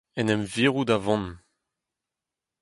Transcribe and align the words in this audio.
en 0.19 0.31
em 0.33 0.43
virout 0.55 0.91
a 0.95 0.97
vont 1.05 1.29